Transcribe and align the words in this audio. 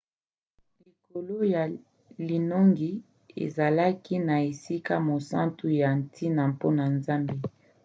likolo 0.85 1.37
ya 1.53 1.63
linongi 2.27 2.91
ezalaki 3.43 4.15
na 4.27 4.35
esika 4.49 4.93
mosantu 5.09 5.65
ya 5.79 5.89
ntina 5.99 6.43
mpona 6.53 6.85
nzambe 6.97 7.33